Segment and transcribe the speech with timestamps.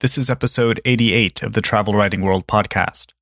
[0.00, 3.14] This is episode 88 of the Travel Writing World podcast.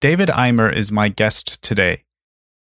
[0.00, 2.04] David Eimer is my guest today.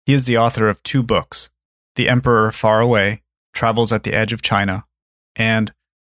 [0.07, 1.51] He is the author of two books
[1.95, 3.21] The Emperor Far Away,
[3.53, 4.83] Travels at the Edge of China,
[5.35, 5.71] and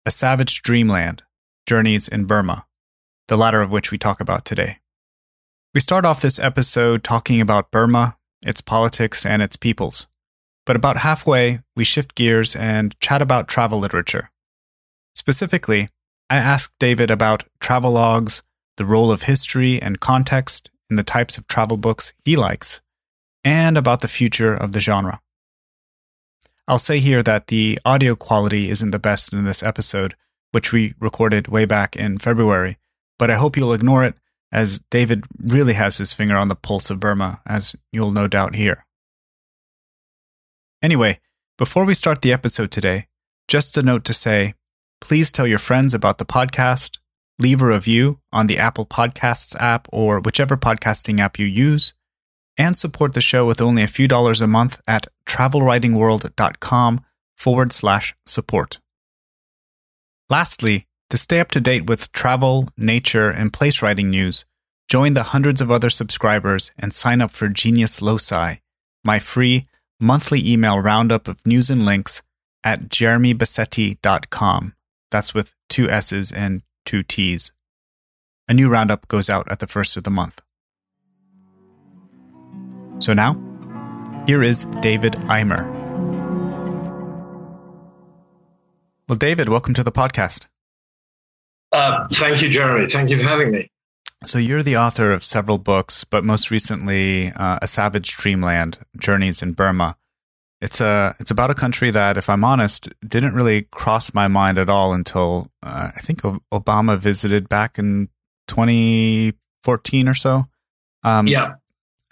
[0.07, 1.25] A Savage Dreamland,
[1.67, 2.67] Journeys in Burma,
[3.27, 4.79] the latter of which we talk about today.
[5.75, 10.07] We start off this episode talking about Burma, its politics, and its peoples.
[10.65, 14.31] But about halfway, we shift gears and chat about travel literature.
[15.17, 15.89] Specifically,
[16.31, 18.43] I asked David about travelogues,
[18.77, 22.81] the role of history and context in the types of travel books he likes,
[23.43, 25.21] and about the future of the genre.
[26.69, 30.15] I'll say here that the audio quality isn't the best in this episode,
[30.53, 32.79] which we recorded way back in February,
[33.19, 34.15] but I hope you'll ignore it
[34.53, 38.55] as David really has his finger on the pulse of Burma, as you'll no doubt
[38.55, 38.87] hear.
[40.81, 41.19] Anyway,
[41.59, 43.09] before we start the episode today,
[43.49, 44.55] just a note to say
[45.01, 46.99] Please tell your friends about the podcast,
[47.39, 51.95] leave a review on the Apple Podcasts app or whichever podcasting app you use,
[52.59, 57.05] and support the show with only a few dollars a month at travelwritingworld.com
[57.37, 58.79] forward slash support.
[60.29, 64.45] Lastly, to stay up to date with travel, nature, and place writing news,
[64.89, 68.57] join the hundreds of other subscribers and sign up for Genius Loci,
[69.03, 69.67] my free
[69.99, 72.23] monthly email roundup of news and links
[72.63, 74.75] at jeremybassetti.com.
[75.11, 77.53] That's with two S's and two T's.
[78.49, 80.41] A new roundup goes out at the first of the month.
[83.01, 83.35] So now,
[84.27, 85.69] here is David Eimer.
[89.09, 90.47] Well, David, welcome to the podcast.
[91.73, 92.87] Uh, thank you, Jeremy.
[92.87, 93.71] Thank you for having me.
[94.27, 99.41] So, you're the author of several books, but most recently, uh, A Savage Dreamland Journeys
[99.43, 99.97] in Burma.
[100.61, 104.59] It's a it's about a country that, if I'm honest, didn't really cross my mind
[104.59, 108.09] at all until uh, I think Obama visited back in
[108.49, 110.49] 2014 or so.
[111.03, 111.55] Um, yeah.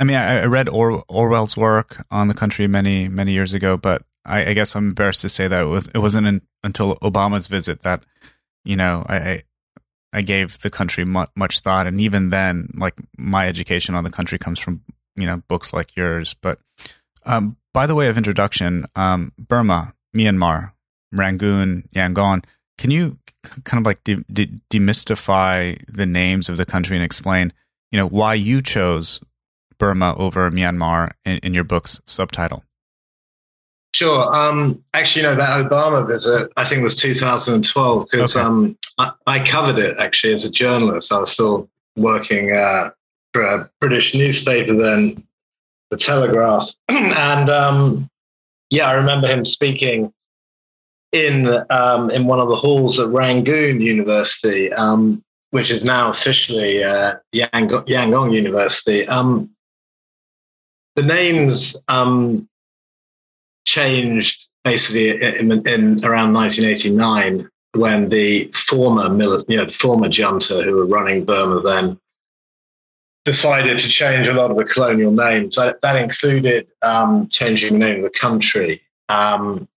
[0.01, 3.77] I mean, I, I read or- Orwell's work on the country many many years ago,
[3.77, 6.97] but I, I, guess I'm embarrassed to say that it was it wasn't in, until
[6.97, 8.03] Obama's visit that
[8.65, 9.43] you know I
[10.13, 14.11] I gave the country much, much thought, and even then, like my education on the
[14.11, 14.83] country comes from
[15.17, 16.35] you know books like yours.
[16.35, 16.59] But
[17.27, 20.73] um, by the way of introduction, um, Burma, Myanmar,
[21.13, 22.45] Rangoon, Yangon.
[22.77, 23.19] Can you
[23.63, 27.53] kind of like de- de- demystify the names of the country and explain,
[27.93, 29.21] you know, why you chose
[29.79, 32.65] Burma over Myanmar in, in your book's subtitle?
[33.95, 34.35] Sure.
[34.35, 38.45] Um, actually, you know, that Obama visit, I think was 2012 because okay.
[38.45, 41.13] um, I, I, covered it actually as a journalist.
[41.13, 42.91] I was still working uh,
[43.33, 45.23] for a British newspaper then
[45.91, 48.09] the Telegraph, and um,
[48.71, 50.13] yeah, I remember him speaking
[51.13, 56.85] in um, in one of the halls at Rangoon University, um, which is now officially
[56.85, 59.07] uh, Yang- Yangon University.
[59.07, 59.51] Um,
[60.97, 62.49] the names um,
[63.65, 69.07] changed basically in, in, around 1989 when the former
[69.49, 71.99] you know, former junta who were running Burma then
[73.29, 75.57] decided to change a lot of the colonial names.
[75.57, 78.81] That, that included um, changing the name of the country.
[79.11, 79.69] Um,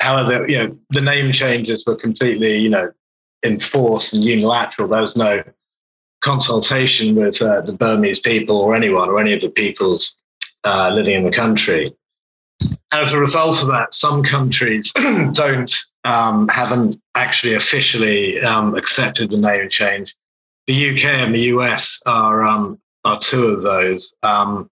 [0.00, 2.90] however, you know, the name changes were completely, you know,
[3.44, 4.88] enforced and unilateral.
[4.88, 5.44] There was no
[6.20, 10.16] consultation with uh, the Burmese people or anyone or any of the peoples
[10.64, 11.94] uh, living in the country.
[12.92, 14.90] As a result of that, some countries
[15.32, 15.72] don't
[16.02, 20.16] um, haven't actually officially um, accepted the name change
[20.66, 24.14] the UK and the US are um, are two of those.
[24.22, 24.70] Um,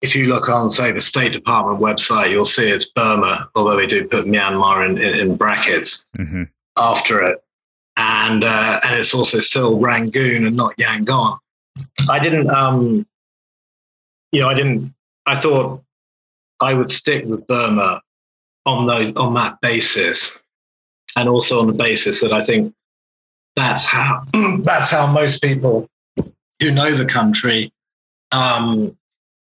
[0.00, 3.86] if you look on, say, the State Department website, you'll see it's Burma, although they
[3.86, 6.44] do put Myanmar in, in, in brackets mm-hmm.
[6.76, 7.42] after it,
[7.96, 11.38] and uh, and it's also still Rangoon and not Yangon.
[12.08, 13.06] I didn't, um,
[14.30, 14.94] you know, I didn't.
[15.26, 15.82] I thought
[16.60, 18.00] I would stick with Burma
[18.66, 20.40] on those on that basis,
[21.16, 22.72] and also on the basis that I think
[23.58, 24.22] that's how
[24.62, 25.88] that's how most people
[26.60, 27.72] who know the country
[28.32, 28.96] um,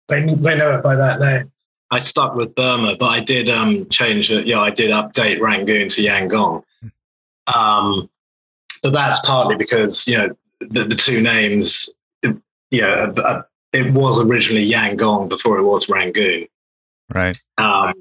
[0.07, 1.51] they, they know it by that name.
[1.91, 4.47] I stuck with Burma, but I did um, change it.
[4.47, 6.63] Yeah, I did update Rangoon to Yangon.
[7.53, 8.09] Um,
[8.81, 11.89] but that's partly because you know the, the two names.
[12.23, 16.47] You you know, a, a, it was originally Yangon before it was Rangoon.
[17.13, 17.37] Right.
[17.57, 17.93] Um,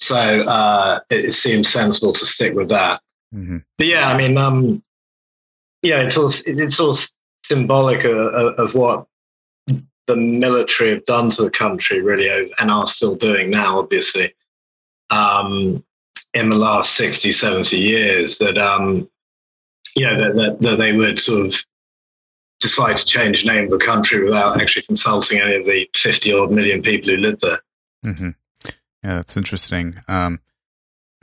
[0.00, 3.00] so uh, it, it seemed sensible to stick with that.
[3.34, 3.58] Mm-hmm.
[3.78, 4.82] But yeah, I mean, um,
[5.86, 6.96] yeah, it's all it's all
[7.44, 9.06] symbolic of, of, what
[10.06, 12.28] the military have done to the country, really,
[12.58, 14.32] and are still doing now, obviously,
[15.10, 15.84] um,
[16.34, 18.38] in the last 60, 70 years.
[18.38, 19.08] That um,
[19.94, 21.54] you know that, that, that they would sort of
[22.60, 26.32] decide to change the name of the country without actually consulting any of the 50
[26.32, 27.60] odd million people who live there.
[28.04, 28.30] Mm-hmm.
[29.04, 29.96] Yeah, that's interesting.
[30.08, 30.40] Um,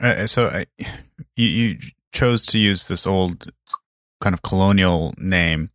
[0.00, 0.66] uh, so I,
[1.36, 1.78] you, you
[2.12, 3.50] chose to use this old
[4.20, 5.70] kind of colonial name,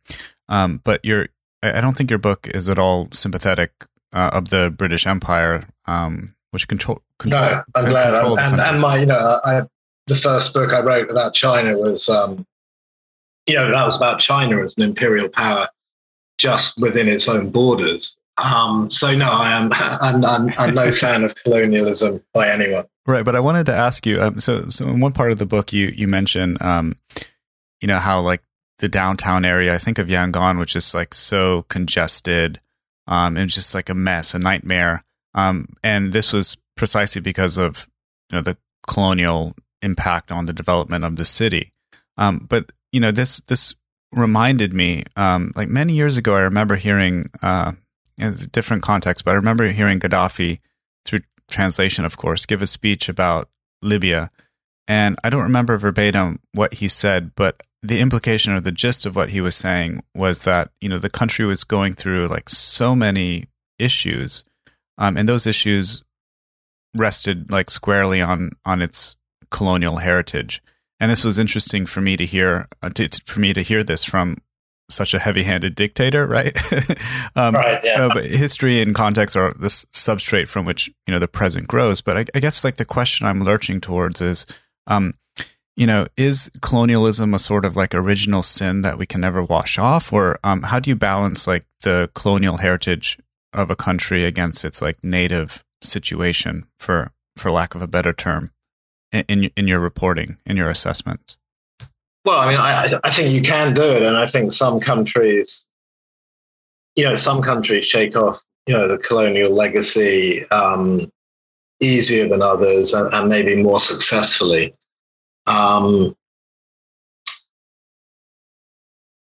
[0.48, 1.28] um, but your
[1.62, 3.72] I don't think your book is at all sympathetic
[4.12, 7.02] uh, of the British Empire, um, which control.
[7.18, 8.14] control no, I'm glad.
[8.14, 9.62] And, and, my, you know, I,
[10.06, 12.46] the first book I wrote about China was, um,
[13.46, 15.68] you know, that was about China as an imperial power
[16.38, 18.16] just within its own borders.
[18.42, 19.70] Um, so no, I am.
[19.72, 22.84] I'm, I'm, I'm no fan of colonialism by anyone.
[23.06, 24.20] Right, but I wanted to ask you.
[24.20, 26.96] Um, so, so in one part of the book, you you mention, um,
[27.80, 28.42] you know, how like
[28.78, 29.74] the downtown area.
[29.74, 32.60] I think of Yangon, which is like so congested,
[33.06, 35.04] um, and just like a mess, a nightmare.
[35.34, 37.88] Um, and this was precisely because of
[38.30, 38.56] you know the
[38.88, 41.72] colonial impact on the development of the city.
[42.16, 43.74] Um, but you know, this this
[44.12, 47.72] reminded me, um, like many years ago, I remember hearing, uh,
[48.18, 50.58] in a different context, but I remember hearing Gaddafi
[51.04, 53.48] through translation, of course, give a speech about
[53.82, 54.28] Libya.
[54.88, 59.16] And I don't remember verbatim what he said, but the implication or the gist of
[59.16, 62.94] what he was saying was that, you know, the country was going through like so
[62.94, 63.46] many
[63.78, 64.44] issues.
[64.98, 66.04] Um, and those issues
[66.94, 69.16] rested like squarely on, on its
[69.50, 70.60] colonial heritage
[71.00, 73.82] and this was interesting for me to hear uh, to, to, for me to hear
[73.82, 74.36] this from
[74.90, 76.56] such a heavy-handed dictator, right?
[77.36, 77.82] um, right.
[77.82, 78.06] Yeah.
[78.06, 82.02] Uh, but history and context are the substrate from which you know the present grows.
[82.02, 84.46] But I, I guess like the question I'm lurching towards is,
[84.86, 85.14] um,
[85.76, 89.78] you know, is colonialism a sort of like original sin that we can never wash
[89.78, 93.18] off, or um, how do you balance like the colonial heritage
[93.52, 98.48] of a country against its like native situation, for for lack of a better term?
[99.12, 101.38] in in your reporting, in your assessments?
[102.24, 105.66] Well, I mean, I, I think you can do it, and I think some countries,
[106.94, 111.10] you know, some countries shake off, you know, the colonial legacy um,
[111.80, 114.74] easier than others, and, and maybe more successfully.
[115.46, 116.14] Um,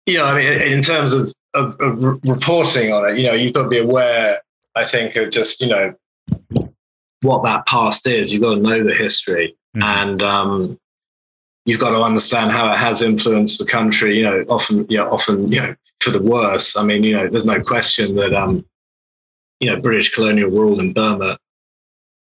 [0.06, 3.54] you know, I mean, in terms of, of, of reporting on it, you know, you've
[3.54, 4.40] got to be aware,
[4.76, 5.94] I think, of just you know
[7.22, 8.32] what that past is.
[8.32, 9.84] You've got to know the history mm-hmm.
[9.84, 10.80] and um,
[11.66, 14.18] you've got to understand how it has influenced the country.
[14.18, 16.78] You know, often, you know, often, you know, for the worse.
[16.78, 18.66] I mean, you know, there's no question that, um,
[19.60, 21.38] you know, British colonial rule in Burma,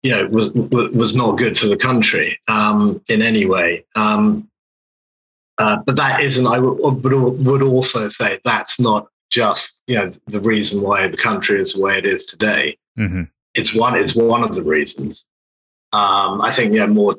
[0.03, 3.85] you know, was was not good for the country um, in any way.
[3.95, 4.49] Um,
[5.57, 6.47] uh, but that isn't.
[6.47, 11.61] I would, would also say that's not just you know the reason why the country
[11.61, 12.77] is the way it is today.
[12.97, 13.23] Mm-hmm.
[13.53, 13.95] It's one.
[13.95, 15.25] It's one of the reasons.
[15.93, 17.17] Um, I think yeah, more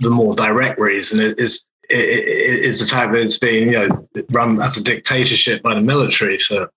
[0.00, 4.78] the more direct reason is is the fact that it's been you know run as
[4.78, 6.70] a dictatorship by the military for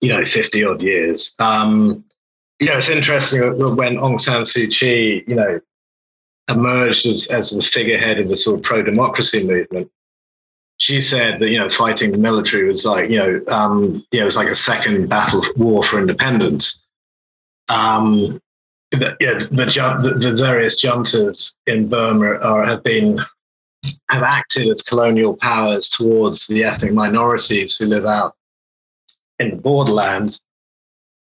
[0.00, 1.34] you know 50 odd years.
[1.38, 2.04] Um,
[2.66, 3.40] know, it's interesting
[3.76, 5.60] when Aung San Suu Kyi, you know,
[6.50, 9.90] emerged as, as the figurehead of the sort of pro-democracy movement.
[10.78, 14.24] She said that you know fighting the military was like you know um, know it
[14.24, 16.86] was like a second battle war for independence.
[17.68, 18.40] Um,
[18.90, 23.20] the, yeah, the, the, various juntas in Burma are, have been
[24.08, 28.34] have acted as colonial powers towards the ethnic minorities who live out
[29.38, 30.42] in the borderlands,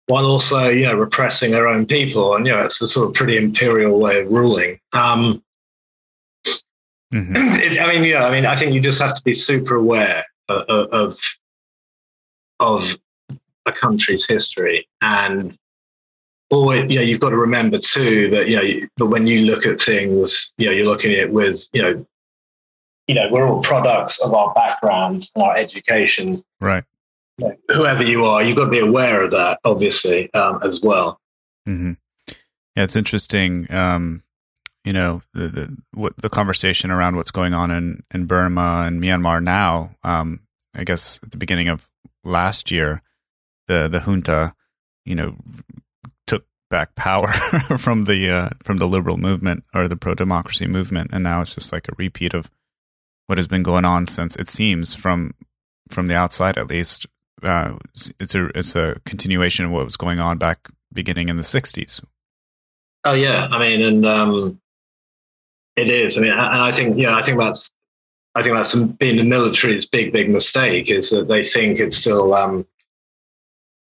[0.07, 3.13] while also you know repressing their own people, and you know it's a sort of
[3.13, 4.79] pretty imperial way of ruling.
[4.93, 5.43] Um,
[7.13, 7.35] mm-hmm.
[7.35, 10.25] it, I mean, yeah, I mean, I think you just have to be super aware
[10.49, 11.19] of, of
[12.59, 12.97] of
[13.65, 15.57] a country's history and
[16.49, 19.65] or you know you've got to remember too that you know but when you look
[19.65, 22.05] at things you know you're looking at it with you know
[23.07, 26.85] you know we're all products of our backgrounds and our education right
[27.69, 31.19] whoever you are you've got to be aware of that obviously um, as well
[31.67, 31.93] mm-hmm.
[32.27, 34.23] yeah it's interesting um,
[34.83, 39.01] you know the, the what the conversation around what's going on in in burma and
[39.01, 40.39] myanmar now um,
[40.75, 41.87] i guess at the beginning of
[42.23, 43.01] last year
[43.67, 44.53] the the junta
[45.05, 45.35] you know
[46.27, 47.31] took back power
[47.77, 51.55] from the uh, from the liberal movement or the pro democracy movement, and now it's
[51.55, 52.51] just like a repeat of
[53.25, 55.33] what has been going on since it seems from
[55.89, 57.07] from the outside at least
[57.43, 57.75] uh,
[58.19, 62.03] it's a it's a continuation of what was going on back beginning in the '60s.
[63.03, 64.61] Oh yeah, I mean, and um,
[65.75, 66.17] it is.
[66.17, 67.69] I mean, and I think yeah, I think that's
[68.35, 72.33] I think that's been the military's big big mistake is that they think it's still
[72.33, 72.67] um,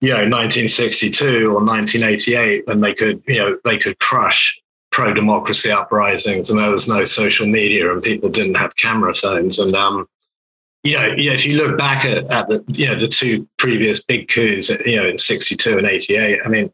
[0.00, 5.70] you know 1962 or 1988 and they could you know they could crush pro democracy
[5.70, 10.08] uprisings and there was no social media and people didn't have camera phones and um,
[10.84, 14.02] you know, yeah, if you look back at, at the you know the two previous
[14.02, 16.72] big coups, you know, in '62 and '88, I mean,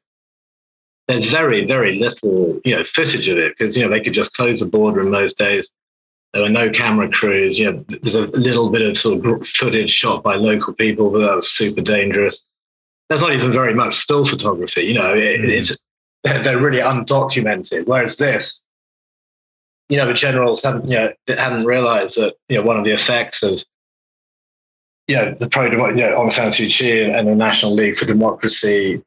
[1.08, 4.37] there's very very little you know footage of it because you know they could just
[4.37, 5.70] close the border in those days.
[6.32, 7.58] There were no camera crews.
[7.58, 11.20] You know, there's a little bit of sort of footage shot by local people, but
[11.20, 12.44] that was super dangerous.
[13.08, 14.82] There's not even very much still photography.
[14.82, 15.49] You know, it, mm.
[15.49, 15.76] it's
[16.25, 17.87] they're really undocumented.
[17.87, 18.61] Whereas this,
[19.88, 22.92] you know, the generals haven't you know hadn't realised that you know one of the
[22.92, 23.64] effects of
[25.08, 29.02] know, the pro, you know, Aung San Suu Kyi and the National League for Democracy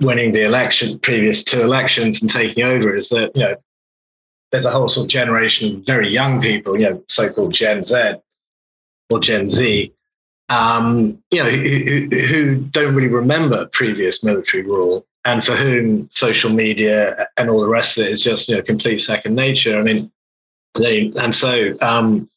[0.00, 3.56] winning the election, previous two elections and taking over is that, you know,
[4.52, 8.14] there's a whole sort of generation of very young people, you know, so-called Gen Z
[9.10, 9.92] or Gen Z,
[10.48, 16.50] um, you know, who, who don't really remember previous military rule and for whom social
[16.50, 19.78] media and all the rest of it is just, you know, complete second nature.
[19.78, 20.10] I mean,
[20.78, 22.28] they, and so um,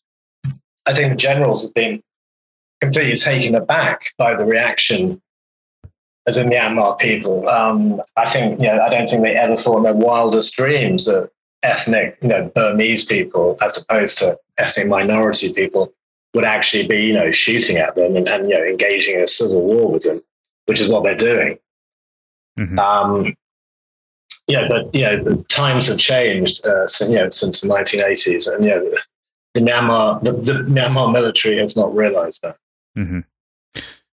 [0.85, 2.01] I think the generals have been
[2.81, 5.21] completely taken aback by the reaction
[6.27, 7.47] of the Myanmar people.
[7.49, 11.05] Um, I think, you know, I don't think they ever thought in their wildest dreams
[11.05, 11.29] that
[11.63, 15.93] ethnic, you know, Burmese people, as opposed to ethnic minority people,
[16.33, 19.27] would actually be, you know, shooting at them and, and you know, engaging in a
[19.27, 20.21] civil war with them,
[20.65, 21.57] which is what they're doing.
[22.57, 22.79] Mm-hmm.
[22.79, 23.35] Um,
[24.47, 28.65] yeah, but you know, times have changed uh, since, you know, since the 1980s, and
[28.65, 28.93] you know,
[29.53, 32.57] the Myanmar, the, the Myanmar military has not realized that.
[32.99, 33.19] Mm-hmm.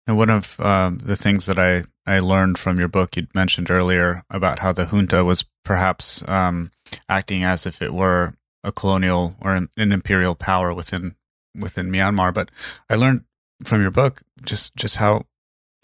[0.07, 3.71] And one of um, the things that I, I learned from your book, you mentioned
[3.71, 6.71] earlier about how the junta was perhaps um,
[7.09, 11.15] acting as if it were a colonial or an, an, imperial power within
[11.59, 12.35] within Myanmar.
[12.35, 12.51] But
[12.91, 13.25] I learned
[13.65, 15.27] from your book just just how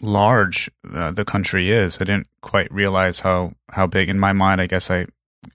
[0.01, 1.99] large uh, the country is.
[2.01, 4.09] I didn't quite realize how how big.
[4.09, 5.07] In my mind, I guess I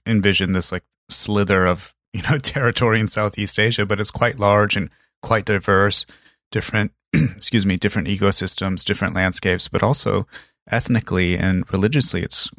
[0.05, 4.75] envisioned this like slither of you know territory in Southeast Asia, but it's quite large
[4.75, 4.89] and
[5.21, 6.05] quite diverse.
[6.51, 6.91] Different
[7.35, 10.27] excuse me, different ecosystems, different landscapes, but also
[10.69, 12.51] ethnically and religiously, it's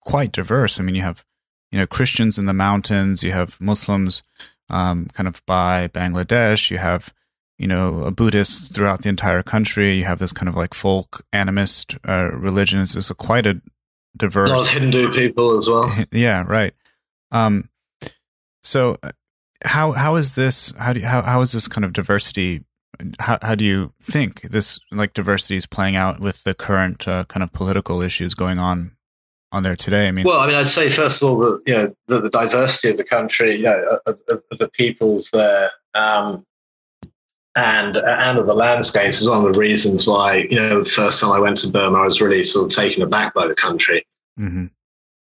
[0.00, 0.78] quite diverse.
[0.78, 1.24] I mean, you have,
[1.70, 4.22] you know, Christians in the mountains, you have Muslims,
[4.68, 7.12] um, kind of by Bangladesh, you have,
[7.58, 9.94] you know, Buddhists throughout the entire country.
[9.94, 12.80] You have this kind of like folk animist uh, religion.
[12.80, 13.60] It's, a quite a
[14.16, 14.50] diverse.
[14.50, 15.92] A lot of Hindu people as well.
[16.12, 16.74] Yeah, right.
[17.30, 17.68] Um,
[18.62, 19.10] so uh,
[19.64, 22.64] how how is this how do you, how how is this kind of diversity
[23.20, 27.24] how, how do you think this like diversity is playing out with the current uh,
[27.24, 28.92] kind of political issues going on
[29.50, 30.08] on there today?
[30.08, 32.30] I mean, well, I mean, I'd say first of all, that you know, the, the
[32.30, 36.44] diversity of the country, you know, of, of, of the peoples there, um,
[37.54, 41.20] and and of the landscapes is one of the reasons why you know the first
[41.20, 44.06] time I went to Burma, I was really sort of taken aback by the country.
[44.38, 44.66] Mm-hmm.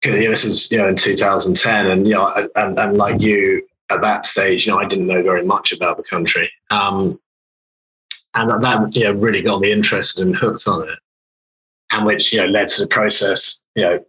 [0.03, 3.65] You know, this is you know in 2010, and you know, and, and like you
[3.89, 6.49] at that stage, you know, I didn't know very much about the country.
[6.69, 7.19] Um,
[8.35, 10.99] and that you know really got me interested and hooked on it,
[11.91, 13.63] and which you know led to the process.
[13.75, 14.05] You know,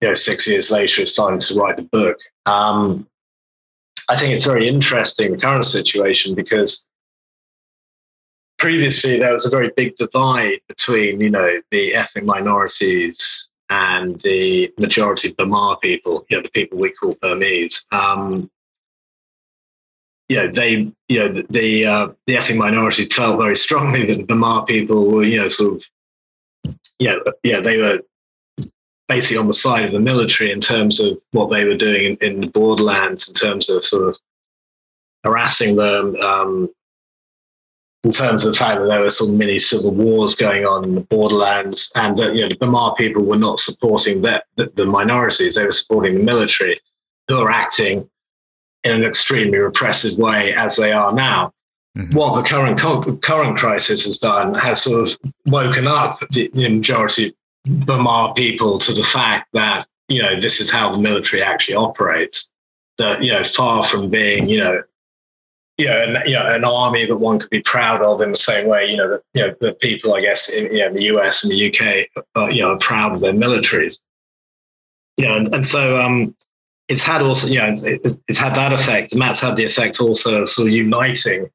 [0.00, 2.18] you know, six years later, of starting to write the book.
[2.46, 3.06] Um,
[4.08, 6.88] I think it's very interesting the current situation because
[8.58, 14.72] previously there was a very big divide between you know the ethnic minorities and the
[14.78, 17.86] majority Bamar people, you know, the people we call Burmese.
[17.92, 18.50] Um,
[20.28, 24.24] you know, they, you know, the uh, the ethnic minority felt very strongly that the
[24.24, 28.00] Bamar people were, you know, sort of, you know, yeah, they were
[29.08, 32.16] basically on the side of the military in terms of what they were doing in,
[32.16, 34.16] in the borderlands, in terms of sort of
[35.24, 36.68] harassing them, um,
[38.04, 40.94] in terms of the fact that there were some mini civil wars going on in
[40.94, 44.84] the borderlands, and that you know the Bamar people were not supporting that the, the
[44.84, 46.78] minorities; they were supporting the military,
[47.28, 48.10] who are acting
[48.84, 51.52] in an extremely repressive way as they are now.
[51.96, 52.14] Mm-hmm.
[52.14, 57.34] What the current current crisis has done has sort of woken up the, the majority
[57.66, 62.52] Bamar people to the fact that you know this is how the military actually operates.
[62.98, 64.82] That you know, far from being you know,
[65.76, 68.36] you know, an, you know, an army that one could be proud of in the
[68.36, 71.04] same way you know that you know the people I guess in you know, the
[71.04, 73.98] US and the UK are, you know are proud of their militaries.
[75.16, 76.34] You know, and, and so um,
[76.88, 79.14] it's had also, you know, it's had that effect.
[79.14, 81.50] Matt's had the effect also of sort of uniting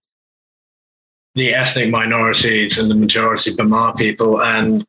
[1.35, 4.85] the ethnic minorities and the majority Bamar people, and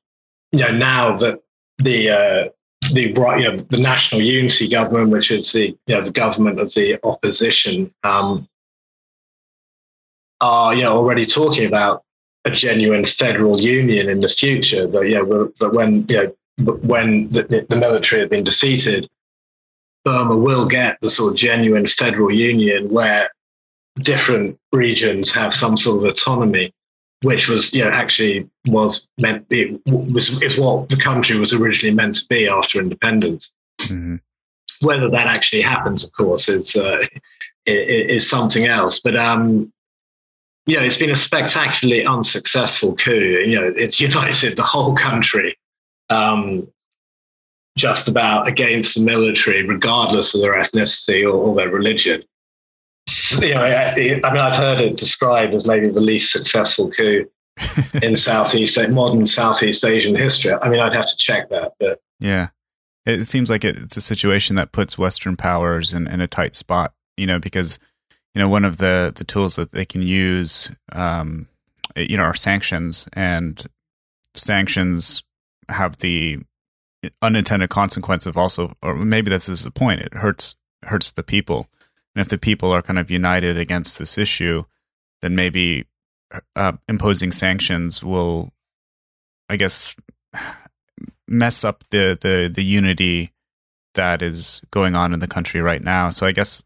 [0.52, 1.40] you know now that
[1.78, 2.48] the uh,
[2.92, 6.74] the you know the national unity government, which is the you know the government of
[6.74, 8.46] the opposition, um,
[10.40, 12.02] are you know already talking about
[12.44, 14.86] a genuine federal union in the future.
[14.86, 16.16] That you know that when you
[16.58, 19.08] know when the, the military have been defeated,
[20.04, 23.30] Burma will get the sort of genuine federal union where
[23.96, 26.72] different regions have some sort of autonomy,
[27.22, 31.94] which was, you know, actually was meant be was is what the country was originally
[31.94, 33.50] meant to be after independence.
[33.80, 34.16] Mm-hmm.
[34.80, 37.06] Whether that actually happens, of course, is uh,
[37.66, 39.00] is something else.
[39.00, 39.72] But um,
[40.66, 43.12] you know, it's been a spectacularly unsuccessful coup.
[43.12, 45.56] You know, it's united the whole country
[46.10, 46.68] um,
[47.76, 52.22] just about against the military, regardless of their ethnicity or, or their religion.
[53.40, 57.28] You know, I, I, mean, I've heard it described as maybe the least successful coup
[58.02, 60.52] in Southeast modern Southeast Asian history.
[60.52, 62.48] I mean, I'd have to check that, but yeah,
[63.04, 66.94] it seems like it's a situation that puts Western powers in, in a tight spot.
[67.16, 67.78] You know, because
[68.34, 71.48] you know one of the the tools that they can use, um,
[71.94, 73.66] you know, are sanctions, and
[74.34, 75.22] sanctions
[75.68, 76.38] have the
[77.22, 80.00] unintended consequence of also, or maybe this is the point.
[80.00, 81.68] It hurts hurts the people,
[82.14, 84.64] and if the people are kind of united against this issue,
[85.22, 85.86] then maybe
[86.56, 88.52] uh, imposing sanctions will,
[89.48, 89.96] I guess,
[91.28, 93.32] mess up the the the unity
[93.94, 96.10] that is going on in the country right now.
[96.10, 96.62] So I guess,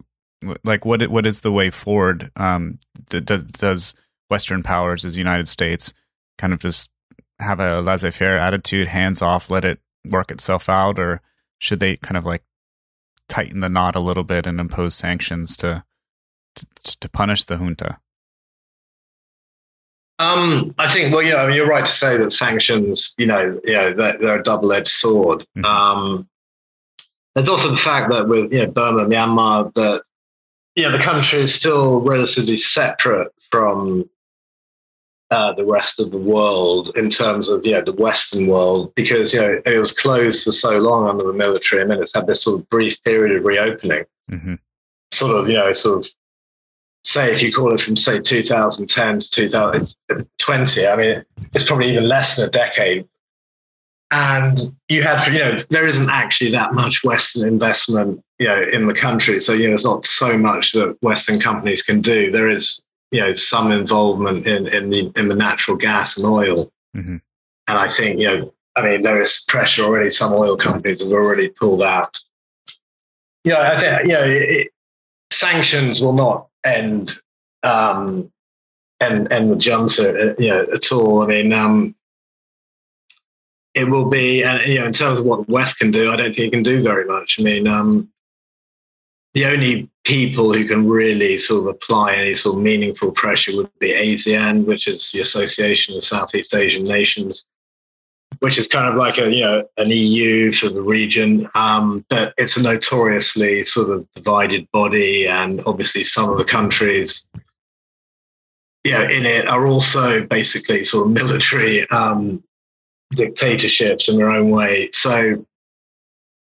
[0.65, 2.31] like, what what is the way forward?
[2.37, 2.79] Um,
[3.09, 3.95] does, does
[4.31, 5.93] Western powers, as United States,
[6.39, 6.91] kind of just
[7.39, 9.81] have a laissez faire attitude, hands off, let it
[10.11, 11.21] work itself out, or
[11.59, 12.43] should they kind of like
[13.29, 15.85] tighten the knot a little bit and impose sanctions to
[16.57, 17.99] to, to punish the junta?
[20.21, 23.73] Um, I think, well, you know, you're right to say that sanctions, you know, you
[23.73, 25.47] know, they're, they're a double-edged sword.
[25.57, 25.65] Mm-hmm.
[25.65, 26.29] Um,
[27.37, 30.03] there's also the fact that with you know, Burma, Myanmar, that
[30.75, 34.11] you know the country is still relatively separate from
[35.31, 39.35] uh, the rest of the world in terms of you know the Western world because
[39.35, 42.27] you know it was closed for so long under the military and then it's had
[42.27, 44.05] this sort of brief period of reopening.
[44.31, 44.55] Mm-hmm.
[45.13, 46.13] Sort of you know sort of
[47.05, 52.09] say if you call it from say 2010 to 2020, I mean it's probably even
[52.09, 53.07] less than a decade.
[54.11, 58.87] And you had, you know, there isn't actually that much Western investment, you know, in
[58.87, 59.39] the country.
[59.39, 62.31] So, you know, it's not so much that Western companies can do.
[62.31, 66.71] There is you know some involvement in in the in the natural gas and oil.
[66.97, 67.17] Mm-hmm.
[67.69, 70.11] And I think you know, I mean, there is pressure already.
[70.11, 72.17] Some oil companies have already pulled out.
[73.45, 74.69] Yeah, I think you know, it,
[75.31, 77.19] sanctions will not end
[77.63, 78.31] um,
[79.01, 81.23] end end the junta, uh, you know, at all.
[81.23, 81.95] I mean, um,
[83.75, 86.17] it will be, uh, you know, in terms of what the West can do, I
[86.17, 87.37] don't think it can do very much.
[87.39, 88.11] I mean, um,
[89.35, 93.71] the only people who can really sort of apply any sort of meaningful pressure would
[93.79, 97.45] be ASEAN, which is the Association of Southeast Asian Nations,
[98.39, 102.33] which is kind of like a you know an EU for the region, um, but
[102.39, 107.29] it's a notoriously sort of divided body, and obviously some of the countries.
[108.85, 112.43] Yeah, in it are also basically sort of military um,
[113.11, 114.89] dictatorships in their own way.
[114.93, 115.45] So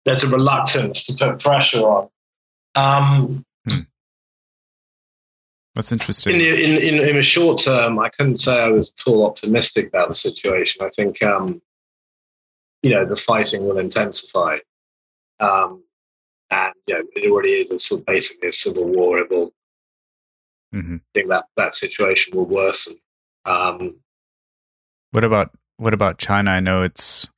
[0.07, 2.09] there's a reluctance to put pressure on.
[2.75, 3.81] Um, Hmm.
[5.75, 6.35] That's interesting.
[6.35, 9.89] In, in, in, in, a short term, I couldn't say I was at all optimistic
[9.89, 10.85] about the situation.
[10.85, 11.63] I think, um,
[12.83, 14.59] you know, the fighting will intensify.
[15.39, 15.85] Um,
[16.51, 19.21] and, you know, it already is a sort of basically a civil war.
[19.21, 19.53] It will,
[20.75, 20.97] mm-hmm.
[20.97, 22.97] I think that that situation will worsen.
[23.45, 24.01] Um,
[25.13, 26.51] what about, what about China?
[26.51, 27.29] I know it's,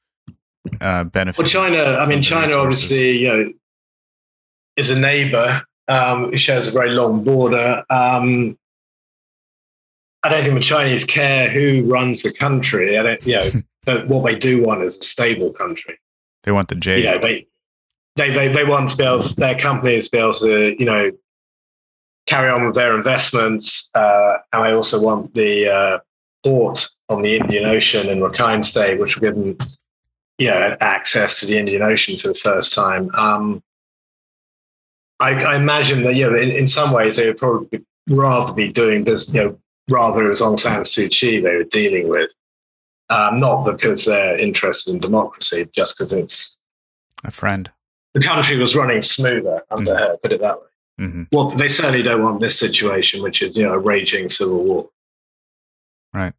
[0.80, 1.38] uh, benefit.
[1.38, 2.85] Well, China, I mean, China resources.
[2.85, 3.52] obviously, you know,
[4.76, 7.85] is a neighbor um, it shares a very long border.
[7.90, 8.59] Um,
[10.23, 12.97] I don't think the Chinese care who runs the country.
[12.99, 13.51] I don't, you know,
[13.85, 15.99] but what they do want is a stable country.
[16.45, 17.01] They want the J.
[17.01, 17.47] You know, they,
[18.16, 20.87] they, they, they want to be able to, their companies to be able to, you
[20.87, 21.11] know,
[22.27, 23.90] carry on with their investments.
[23.95, 25.99] Uh, and they also want the uh,
[26.45, 29.59] port on the Indian Ocean in Rakhine State, which will give them,
[30.38, 33.11] you know, access to the Indian Ocean for the first time.
[33.14, 33.62] Um,
[35.20, 38.72] I, I imagine that, you know, in, in some ways they would probably rather be
[38.72, 42.33] doing this, you know, rather as Aung San Suu Kyi they were dealing with.
[43.11, 46.57] Um, not because they're interested in democracy, just because it's
[47.25, 47.70] a friend.
[48.14, 51.07] The country was running smoother under mm her, put it that way.
[51.07, 51.22] Mm-hmm.
[51.31, 54.88] Well, they certainly don't want this situation, which is you know a raging civil war.
[56.14, 56.33] Right.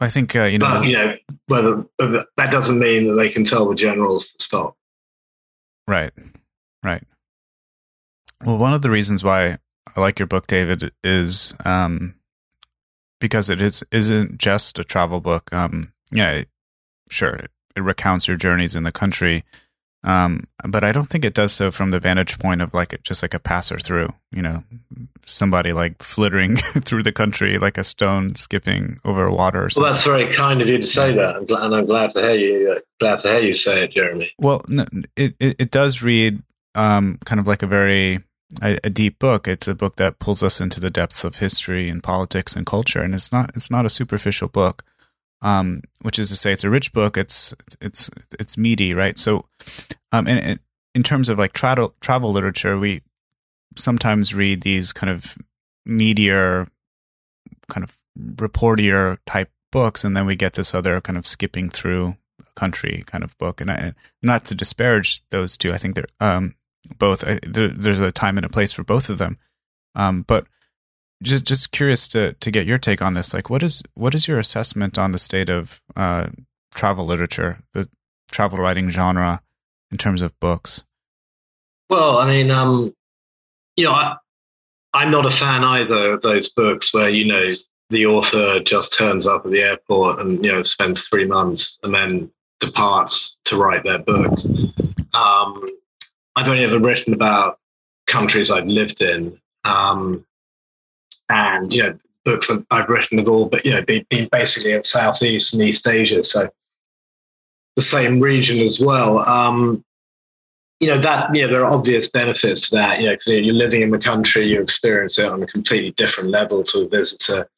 [0.00, 0.66] I think uh, you know.
[0.66, 1.16] But, you know,
[1.48, 4.76] whether, that doesn't mean that they can tell the generals to stop.
[5.86, 6.12] Right.
[6.86, 7.02] Right.
[8.44, 9.58] Well, one of the reasons why
[9.96, 12.14] I like your book, David, is um,
[13.20, 15.52] because it is isn't just a travel book.
[15.52, 16.44] Um, yeah,
[17.10, 19.42] sure, it, it recounts your journeys in the country,
[20.04, 23.20] um, but I don't think it does so from the vantage point of like just
[23.20, 24.14] like a passer through.
[24.30, 24.62] You know,
[25.24, 29.64] somebody like flittering through the country like a stone skipping over water.
[29.64, 29.82] Or something.
[29.82, 32.72] Well, that's very kind of you to say that, and I'm glad to hear you.
[32.76, 34.30] Uh, glad to hear you say it, Jeremy.
[34.38, 34.62] Well,
[35.16, 36.42] it it, it does read
[36.76, 38.20] um, kind of like a very
[38.62, 39.48] a, a, deep book.
[39.48, 43.02] It's a book that pulls us into the depths of history and politics and culture,
[43.02, 44.84] and it's not it's not a superficial book.
[45.42, 47.16] Um, which is to say, it's a rich book.
[47.16, 49.18] It's it's it's meaty, right?
[49.18, 49.46] So,
[50.12, 50.60] um, and,
[50.94, 53.02] in terms of like travel travel literature, we
[53.76, 55.36] sometimes read these kind of
[55.86, 56.68] meatier,
[57.68, 62.16] kind of reportier type books, and then we get this other kind of skipping through
[62.54, 63.60] country kind of book.
[63.60, 66.54] And I, not to disparage those two, I think they're um,
[66.98, 67.24] both.
[67.42, 69.38] There's a time and a place for both of them.
[69.94, 70.46] Um, but
[71.22, 73.32] just just curious to to get your take on this.
[73.32, 76.28] Like, what is what is your assessment on the state of uh,
[76.74, 77.88] travel literature, the
[78.30, 79.42] travel writing genre,
[79.90, 80.84] in terms of books?
[81.88, 82.94] Well, I mean, um,
[83.76, 84.16] you know, I,
[84.92, 87.50] I'm not a fan either of those books where you know
[87.90, 91.94] the author just turns up at the airport and you know spends three months and
[91.94, 94.38] then departs to write their book.
[95.14, 95.68] Um,
[96.36, 97.58] I've only ever written about
[98.06, 99.38] countries I've lived in.
[99.64, 100.24] Um,
[101.28, 104.82] and, you know, books that I've written have all, but, you know, been, basically in
[104.82, 106.22] Southeast and East Asia.
[106.22, 106.48] So
[107.74, 109.18] the same region as well.
[109.28, 109.82] Um,
[110.78, 113.54] you know, that, you know, there are obvious benefits to that, you know, because you're
[113.54, 117.48] living in the country, you experience it on a completely different level to a visitor.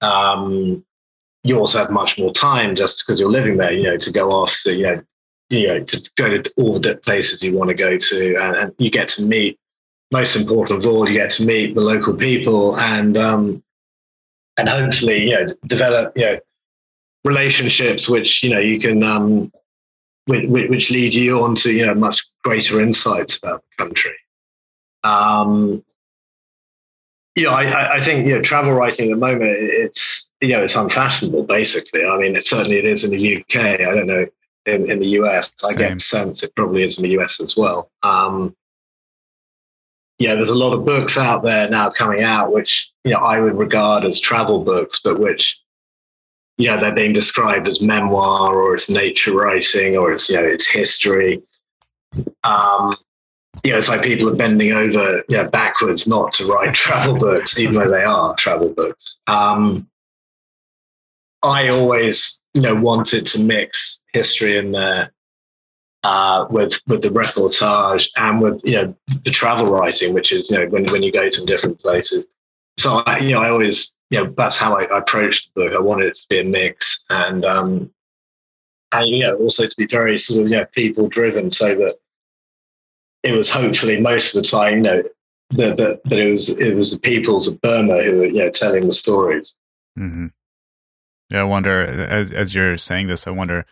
[0.00, 0.84] Um,
[1.44, 4.30] you also have much more time just because you're living there, you know, to go
[4.32, 5.02] off to, you know,
[5.50, 8.74] you know, to go to all the places you want to go to, and, and,
[8.78, 9.58] you get to meet.
[10.12, 13.62] Most important of all, you get to meet the local people, and um,
[14.56, 16.38] and hopefully, you know, develop you know
[17.24, 19.52] relationships which you know you can um,
[20.24, 24.16] which, which lead you on to you know much greater insights about the country.
[25.04, 25.84] Um,
[27.44, 30.76] know, I, I think you know travel writing at the moment it's you know it's
[30.76, 31.44] unfashionable.
[31.44, 33.80] Basically, I mean, it certainly it is in the UK.
[33.80, 34.26] I don't know
[34.66, 35.52] in, in the US.
[35.56, 35.76] Same.
[35.76, 37.90] I get the sense it probably is in the US as well.
[38.02, 38.54] Um,
[40.18, 43.40] yeah, there's a lot of books out there now coming out, which you know I
[43.40, 45.58] would regard as travel books, but which
[46.58, 50.46] you know they're being described as memoir or it's nature writing or it's you know
[50.46, 51.42] it's history.
[52.44, 52.96] Um,
[53.64, 57.18] you know, it's like people are bending over you know, backwards not to write travel
[57.18, 59.18] books, even though they are travel books.
[59.26, 59.88] Um,
[61.42, 65.12] I always, you know, wanted to mix history in there
[66.02, 70.58] uh, with with the reportage and with you know the travel writing, which is you
[70.58, 72.26] know when when you go to different places.
[72.78, 75.74] So I, you know, I always you know that's how I, I approached the book.
[75.74, 77.90] I wanted it to be a mix and um,
[78.92, 81.96] and you know also to be very sort of you know people driven, so that
[83.22, 85.02] it was hopefully most of the time you know
[85.50, 88.86] that that, it was it was the peoples of Burma who were you know telling
[88.86, 89.54] the stories.
[89.98, 90.26] Mm-hmm.
[91.30, 93.64] Yeah, I wonder as, as you're saying this, I wonder,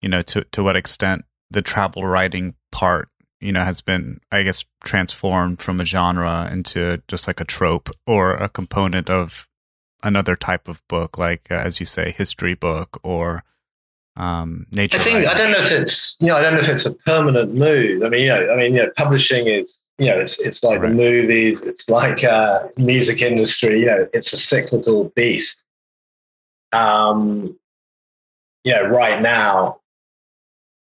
[0.00, 3.08] you know, to to what extent the travel writing part,
[3.40, 7.90] you know, has been, I guess, transformed from a genre into just like a trope
[8.06, 9.48] or a component of
[10.02, 13.42] another type of book, like uh, as you say, history book or
[14.16, 14.98] um, nature.
[14.98, 15.30] I think writing.
[15.30, 18.04] I don't know if it's you know I don't know if it's a permanent mood.
[18.04, 20.80] I mean, you know, I mean, you know, publishing is you know it's it's like
[20.80, 20.90] right.
[20.90, 23.80] the movies, it's like uh, music industry.
[23.80, 25.61] You know, it's a cyclical beast
[26.72, 27.56] um,
[28.64, 29.80] you know, right now,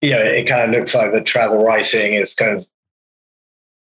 [0.00, 2.66] you know, it kind of looks like the travel writing is kind of,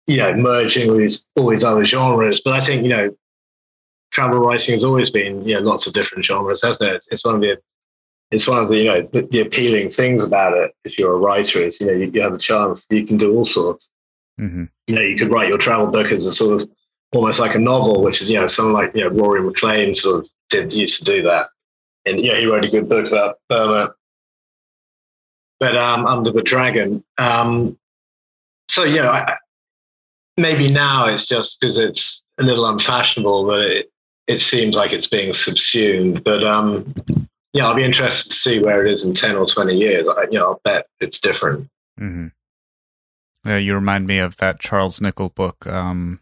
[0.07, 2.41] you know, merging with all these other genres.
[2.41, 3.15] But I think, you know,
[4.11, 7.05] travel writing has always been, you know, lots of different genres, hasn't it?
[7.11, 7.61] It's one of the,
[8.31, 10.73] it's one of the, you know, the, the appealing things about it.
[10.85, 13.37] If you're a writer, is you know, you, you have a chance, you can do
[13.37, 13.89] all sorts.
[14.41, 14.65] Mm-hmm.
[14.87, 16.69] You know, you could write your travel book as a sort of
[17.13, 20.25] almost like a novel, which is, you know, someone like, you know, Rory MacLean sort
[20.25, 21.49] of did used to do that
[22.11, 23.95] and yeah, he wrote a good book about Burma,
[25.59, 27.05] but um, under the dragon.
[27.19, 27.79] Um,
[28.69, 29.37] so yeah, I,
[30.37, 33.93] maybe now it's just because it's a little unfashionable that it
[34.27, 36.23] it seems like it's being subsumed.
[36.25, 36.95] But um,
[37.53, 40.09] yeah, I'll be interested to see where it is in ten or twenty years.
[40.09, 41.69] I, you know, I'll bet it's different.
[41.99, 42.29] Mm-hmm.
[43.47, 46.21] Yeah, you remind me of that Charles Nicholl book, um,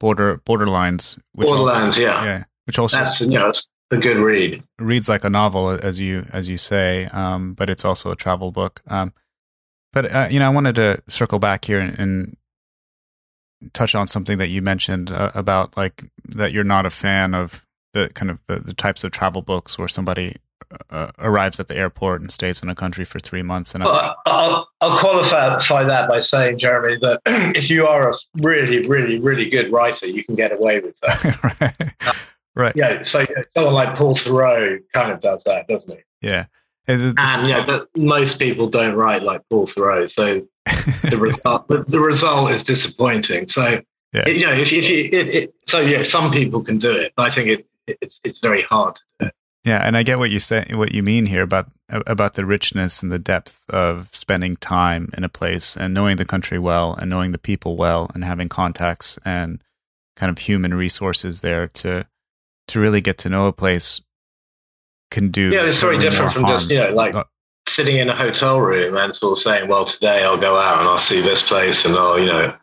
[0.00, 1.20] Border Borderlines.
[1.34, 3.50] Borderlands, yeah, yeah which also that's you know
[3.90, 4.62] a good read.
[4.78, 8.52] Reads like a novel, as you as you say, um, but it's also a travel
[8.52, 8.82] book.
[8.86, 9.12] Um,
[9.92, 12.36] but uh, you know, I wanted to circle back here and, and
[13.72, 17.66] touch on something that you mentioned uh, about like that you're not a fan of
[17.92, 20.36] the kind of the, the types of travel books where somebody
[20.90, 23.74] uh, arrives at the airport and stays in a country for three months.
[23.74, 27.20] And well, I'll, I'll qualify that by saying, Jeremy, that
[27.56, 31.42] if you are a really, really, really good writer, you can get away with that.
[31.60, 31.94] right.
[32.78, 33.02] Yeah.
[33.02, 36.02] So someone like Paul Theroux kind of does that, doesn't he?
[36.26, 36.46] Yeah.
[36.86, 40.46] And, ah, yeah, but most people don't write like Paul Theroux, so
[41.10, 43.48] the result the result is disappointing.
[43.48, 43.82] So
[44.14, 44.26] yeah.
[44.26, 47.12] It, you know, if, if you, it, it, so yeah, some people can do it,
[47.14, 47.66] but I think it,
[48.00, 49.34] it's it's very hard to do it.
[49.64, 53.02] Yeah, and I get what you say, what you mean here about about the richness
[53.02, 57.10] and the depth of spending time in a place and knowing the country well and
[57.10, 59.62] knowing the people well and having contacts and
[60.16, 62.06] kind of human resources there to
[62.68, 64.00] to really get to know a place
[65.10, 65.50] can do.
[65.50, 66.58] Yeah, it's very different from harm.
[66.58, 67.24] just you know like uh,
[67.66, 70.88] sitting in a hotel room and sort of saying, "Well, today I'll go out and
[70.88, 72.54] I'll see this place and I'll you know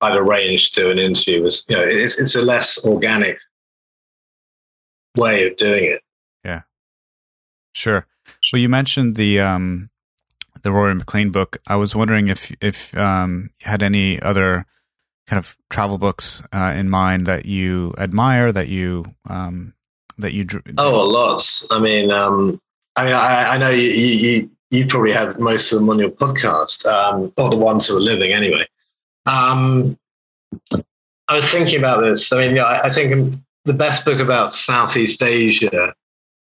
[0.00, 3.38] I've arranged to do an interview." With you know, it's it's a less organic
[5.16, 6.02] way of doing it.
[6.44, 6.62] Yeah,
[7.72, 8.06] sure.
[8.52, 9.90] Well, you mentioned the um,
[10.62, 11.58] the Rory MacLean book.
[11.66, 14.66] I was wondering if if um, you had any other
[15.26, 19.74] kind of travel books uh, in mind that you admire, that you um,
[20.18, 20.44] that you.
[20.44, 21.66] Drew- oh, lots.
[21.70, 22.60] I mean, um,
[22.96, 26.10] I mean, I, I know you, you you probably have most of them on your
[26.10, 28.66] podcast, um, or the ones who are living anyway.
[29.26, 29.98] Um,
[31.28, 32.32] I was thinking about this.
[32.32, 35.94] I mean, I, I think the best book about Southeast Asia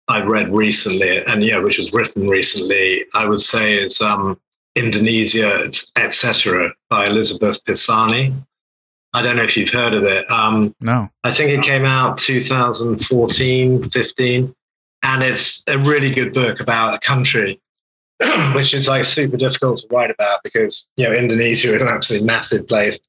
[0.08, 4.40] I've read recently, and yeah, which was written recently, I would say is um,
[4.76, 6.74] Indonesia, etc.
[6.90, 8.34] by Elizabeth Pisani.
[9.14, 10.30] I don't know if you've heard of it.
[10.30, 11.10] Um, no.
[11.24, 14.56] I think it came out 2014, 15,
[15.04, 17.60] and it's a really good book about a country
[18.54, 22.28] which is like super difficult to write about because you know Indonesia is an absolutely
[22.28, 23.00] massive place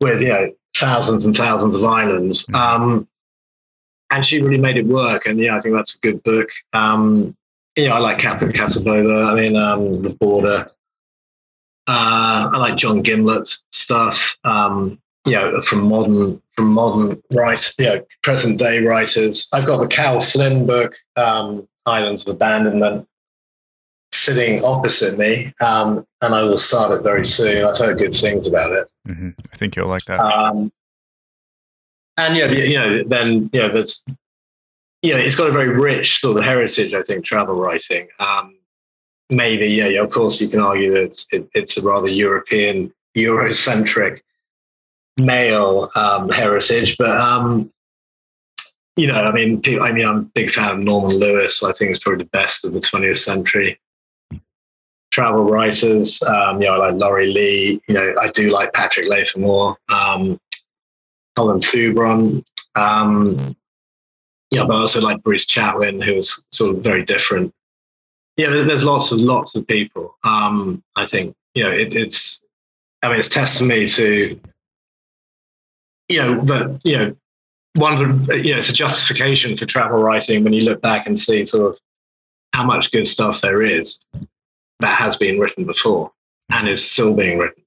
[0.00, 2.44] with you know thousands and thousands of islands.
[2.46, 2.54] Mm.
[2.54, 3.08] Um,
[4.10, 5.24] and she really made it work.
[5.24, 6.48] And yeah, I think that's a good book.
[6.74, 7.34] Um,
[7.76, 9.32] you know, I like Kapka Kassabova.
[9.32, 10.70] I mean, um, The Border.
[11.86, 14.36] Uh, I like John Gimlette stuff.
[14.44, 19.48] Um, you know, from modern from modern right, you know, present day writers.
[19.52, 23.06] I've got the Cal Flynn book, um, Islands of Abandonment,
[24.12, 27.64] sitting opposite me, um, and I will start it very soon.
[27.64, 28.88] I've heard good things about it.
[29.08, 29.30] Mm-hmm.
[29.52, 30.20] I think you'll like that.
[30.20, 30.72] Um,
[32.16, 34.04] and yeah, you know, then you know, there's
[35.02, 36.94] you know, it's got a very rich sort of heritage.
[36.94, 38.08] I think travel writing.
[38.18, 38.56] Um,
[39.32, 42.92] maybe, yeah, yeah, of course, you can argue that it's, it, it's a rather European,
[43.16, 44.20] Eurocentric
[45.18, 47.72] male um, heritage, but um,
[48.96, 51.58] you know, I mean, I mean, I'm a big fan of Norman Lewis.
[51.58, 53.78] So I think it's probably the best of the 20th century
[55.10, 56.22] travel writers.
[56.22, 57.80] Um, you know, I like Laurie Lee.
[57.88, 60.40] You know, I do like Patrick Latham um,
[61.36, 62.44] Colin Thubron.
[62.74, 63.56] Um,
[64.50, 67.54] yeah, but I also like Bruce Chatwin, who was sort of very different.
[68.36, 70.16] Yeah, there's lots and lots of people.
[70.24, 72.46] Um, I think you know it, it's.
[73.04, 74.40] I mean, it's testimony to
[76.08, 77.16] you know that you know
[77.74, 81.06] one of the, you know it's a justification for travel writing when you look back
[81.06, 81.80] and see sort of
[82.52, 84.04] how much good stuff there is
[84.80, 86.10] that has been written before
[86.50, 87.62] and is still being written.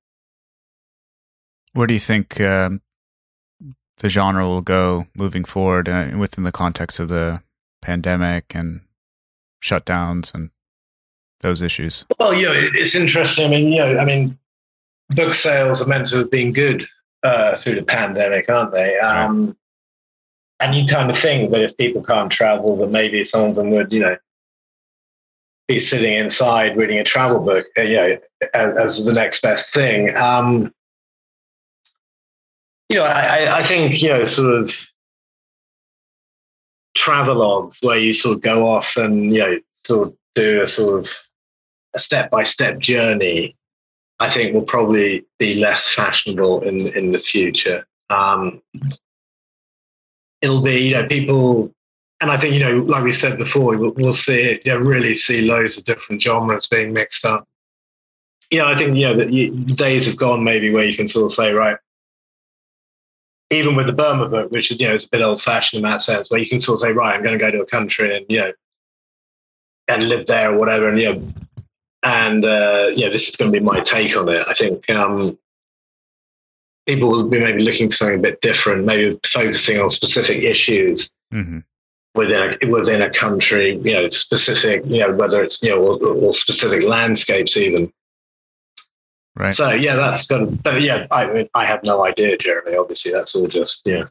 [1.74, 2.82] Where do you think um,
[3.98, 7.42] the genre will go moving forward uh, within the context of the
[7.82, 8.82] pandemic and
[9.64, 10.52] shutdowns and
[11.46, 12.06] those issues?
[12.20, 13.46] Well, you know, it's interesting.
[13.46, 14.38] I mean, you know, I mean,
[15.10, 16.88] book sales are meant to have been good
[17.24, 18.98] uh, through the pandemic, aren't they?
[18.98, 19.56] Um, right.
[20.62, 23.72] And you kind of think that if people can't travel, that maybe some of them
[23.72, 24.18] would, you know,
[25.68, 28.18] be sitting inside reading a travel book, uh, you know,
[28.54, 30.16] as, as, the next best thing.
[30.16, 30.74] Um,
[32.90, 34.72] you know, I, I think, you know, sort of
[36.98, 41.00] travelogues where you sort of go off and, you know, sort of do a sort
[41.00, 41.25] of
[41.96, 43.56] a step by step journey,
[44.20, 47.86] I think will probably be less fashionable in, in the future.
[48.10, 48.62] Um,
[50.42, 51.74] it'll be, you know, people,
[52.22, 55.16] and I think, you know, like we said before, we'll, we'll see you know, really
[55.16, 57.48] see loads of different genres being mixed up.
[58.52, 61.26] You know, I think, you know, the, days have gone maybe where you can sort
[61.26, 61.78] of say, right,
[63.52, 65.90] even with the Burma book, which is, you know, it's a bit old fashioned in
[65.90, 67.66] that sense, where you can sort of say, right, I'm going to go to a
[67.66, 68.54] country and, you know,
[69.88, 70.90] and live there or whatever.
[70.90, 71.28] And, you know,
[72.06, 74.46] and, uh, yeah, this is going to be my take on it.
[74.48, 75.38] I think, um,
[76.86, 81.10] people will be maybe looking for something a bit different, maybe focusing on specific issues.
[81.34, 81.60] Mm-hmm
[82.16, 86.04] within a, within a country, you know, specific, you know, whether it's you know, or,
[86.04, 87.92] or specific landscapes even.
[89.36, 89.54] Right.
[89.54, 90.64] So yeah, that's good.
[90.64, 92.78] But yeah, I I have no idea, Jeremy.
[92.78, 94.06] Obviously, that's all just yeah.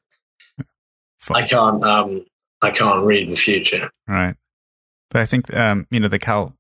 [1.19, 1.43] Fun.
[1.43, 2.27] I can't um
[2.61, 3.91] I can't read the future.
[4.07, 4.37] Right.
[5.11, 6.55] But I think um you know the Cal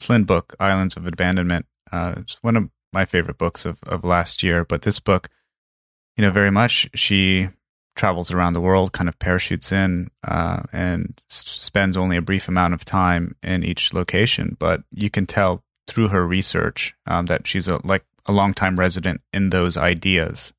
[0.00, 4.42] Flynn book, Islands of Abandonment, uh, it's one of my favorite books of of last
[4.42, 4.64] year.
[4.64, 5.28] But this book,
[6.16, 7.48] you know, very much she
[7.96, 12.48] travels around the world, kind of parachutes in, uh, and s- spends only a brief
[12.48, 14.56] amount of time in each location.
[14.58, 19.20] But you can tell through her research um, that she's a like a longtime resident
[19.32, 20.52] in those ideas.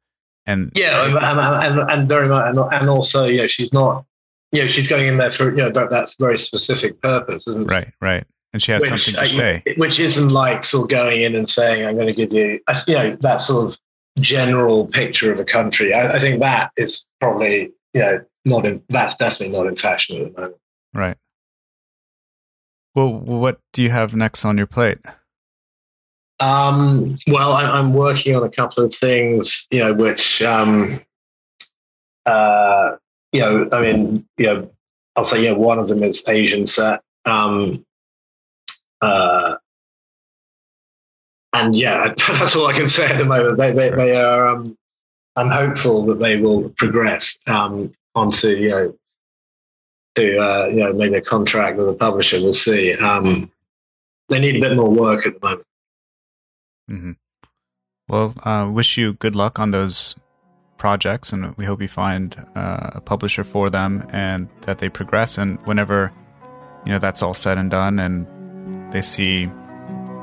[0.45, 4.05] And yeah, and, and, and very much, and, also, you know, she's not,
[4.51, 7.69] you know, she's going in there for you know that, that's very specific purpose, isn't
[7.69, 7.71] it?
[7.71, 8.23] Right, right.
[8.53, 11.35] And she has which, something to uh, say, which isn't like sort of going in
[11.35, 13.77] and saying, "I'm going to give you," you know, that sort of
[14.19, 15.93] general picture of a country.
[15.93, 20.17] I, I, think that is probably, you know, not in, that's definitely not in fashion
[20.17, 20.61] at the moment.
[20.93, 21.17] Right.
[22.93, 24.97] Well, what do you have next on your plate?
[26.41, 30.99] Um, well, I, am working on a couple of things, you know, which, um,
[32.25, 32.95] uh,
[33.31, 34.71] you know, I mean, you know,
[35.15, 37.01] I'll say, yeah, one of them is Asian set.
[37.25, 37.85] Um,
[39.01, 39.55] uh,
[41.53, 43.57] and yeah, that's all I can say at the moment.
[43.57, 44.47] They they, they are.
[44.47, 44.77] Um,
[45.35, 48.95] I'm hopeful that they will progress um, onto you know
[50.15, 52.41] to uh, you know maybe a contract with a publisher.
[52.41, 52.93] We'll see.
[52.93, 53.51] Um,
[54.29, 55.67] they need a bit more work at the moment.
[56.89, 57.11] Mm-hmm.
[58.07, 60.15] Well, uh, wish you good luck on those
[60.77, 65.37] projects, and we hope you find uh, a publisher for them and that they progress.
[65.37, 66.11] And whenever
[66.85, 68.27] you know that's all said and done, and
[68.91, 69.49] they see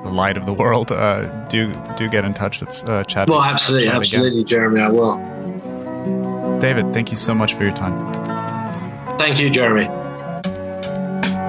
[0.03, 2.63] the light of the world, uh, do do get in touch.
[2.63, 3.29] Let's uh, chat.
[3.29, 4.49] Well, absolutely, chat absolutely, again.
[4.49, 4.81] Jeremy.
[4.81, 6.59] I will.
[6.59, 9.19] David, thank you so much for your time.
[9.19, 9.89] Thank you, Jeremy.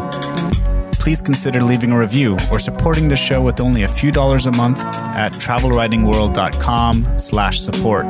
[1.00, 4.52] please consider leaving a review or supporting the show with only a few dollars a
[4.52, 8.06] month at travelwritingworld.com slash support.